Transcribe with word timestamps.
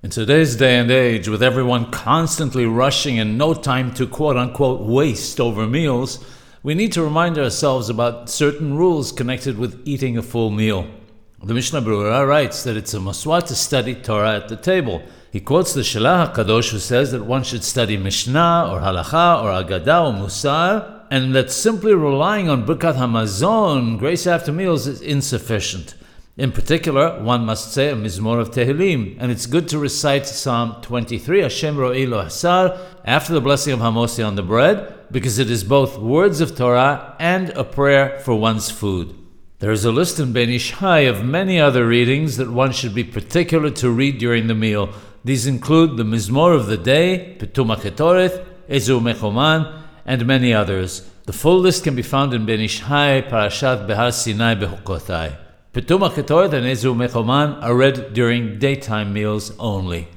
In 0.00 0.10
today's 0.10 0.54
day 0.54 0.78
and 0.78 0.92
age, 0.92 1.26
with 1.26 1.42
everyone 1.42 1.90
constantly 1.90 2.64
rushing 2.66 3.18
and 3.18 3.36
no 3.36 3.52
time 3.52 3.92
to 3.94 4.06
quote 4.06 4.36
unquote 4.36 4.82
waste 4.82 5.40
over 5.40 5.66
meals, 5.66 6.24
we 6.62 6.74
need 6.74 6.92
to 6.92 7.02
remind 7.02 7.36
ourselves 7.36 7.90
about 7.90 8.30
certain 8.30 8.76
rules 8.76 9.10
connected 9.10 9.58
with 9.58 9.82
eating 9.84 10.16
a 10.16 10.22
full 10.22 10.50
meal. 10.50 10.86
The 11.42 11.52
Mishnah 11.52 11.82
Berurah 11.82 12.28
writes 12.28 12.62
that 12.62 12.76
it's 12.76 12.94
a 12.94 12.98
maswat 12.98 13.48
to 13.48 13.56
study 13.56 13.96
Torah 13.96 14.36
at 14.36 14.48
the 14.48 14.54
table. 14.54 15.02
He 15.32 15.40
quotes 15.40 15.74
the 15.74 15.80
Shelah 15.80 16.32
HaKadosh 16.32 16.70
who 16.70 16.78
says 16.78 17.10
that 17.10 17.24
one 17.24 17.42
should 17.42 17.64
study 17.64 17.96
Mishnah 17.96 18.68
or 18.70 18.78
Halacha 18.78 19.42
or 19.42 19.50
Agadah 19.64 20.14
or 20.14 20.26
Musar, 20.26 21.06
and 21.10 21.34
that 21.34 21.50
simply 21.50 21.92
relying 21.92 22.48
on 22.48 22.64
Birkat 22.64 22.94
Hamazon, 22.94 23.98
grace 23.98 24.28
after 24.28 24.52
meals, 24.52 24.86
is 24.86 25.00
insufficient. 25.00 25.96
In 26.38 26.52
particular, 26.52 27.20
one 27.20 27.44
must 27.44 27.72
say 27.72 27.90
a 27.90 27.96
Mizmor 27.96 28.40
of 28.40 28.52
Tehillim, 28.52 29.16
and 29.18 29.32
it's 29.32 29.46
good 29.46 29.66
to 29.70 29.78
recite 29.80 30.24
Psalm 30.24 30.80
23, 30.82 31.42
Hashem 31.42 31.76
Ro'i 31.76 32.08
Lo 32.08 32.22
Hasar, 32.22 32.78
after 33.04 33.32
the 33.32 33.40
blessing 33.40 33.72
of 33.72 33.80
Hamosi 33.80 34.24
on 34.24 34.36
the 34.36 34.42
bread, 34.44 34.94
because 35.10 35.40
it 35.40 35.50
is 35.50 35.64
both 35.64 35.98
words 35.98 36.40
of 36.40 36.56
Torah 36.56 37.16
and 37.18 37.48
a 37.50 37.64
prayer 37.64 38.20
for 38.20 38.36
one's 38.36 38.70
food. 38.70 39.16
There 39.58 39.72
is 39.72 39.84
a 39.84 39.90
list 39.90 40.20
in 40.20 40.32
Ben 40.32 40.48
Ish 40.48 40.70
Hai 40.70 41.00
of 41.00 41.24
many 41.24 41.58
other 41.58 41.84
readings 41.84 42.36
that 42.36 42.52
one 42.52 42.70
should 42.70 42.94
be 42.94 43.02
particular 43.02 43.70
to 43.70 43.90
read 43.90 44.18
during 44.18 44.46
the 44.46 44.54
meal. 44.54 44.90
These 45.24 45.48
include 45.48 45.96
the 45.96 46.04
Mizmor 46.04 46.54
of 46.54 46.66
the 46.66 46.76
day, 46.76 47.36
Petum 47.40 47.74
HaKetoret, 47.74 48.46
Ezu 48.68 49.00
Mechoman, 49.00 49.82
and 50.06 50.24
many 50.24 50.54
others. 50.54 51.00
The 51.24 51.32
full 51.32 51.58
list 51.58 51.82
can 51.82 51.96
be 51.96 52.02
found 52.02 52.32
in 52.32 52.46
Ben 52.46 52.60
Ish 52.60 52.78
Hai, 52.82 53.22
Parashat 53.22 53.88
Behar 53.88 54.12
Sinai 54.12 54.54
Behukotai. 54.54 55.47
Petum 55.70 56.00
HaKetoret 56.00 56.54
and 56.54 56.64
Ezu 56.64 56.94
Mechoman 56.96 57.62
are 57.62 57.74
read 57.76 58.14
during 58.14 58.58
daytime 58.58 59.12
meals 59.12 59.52
only. 59.58 60.08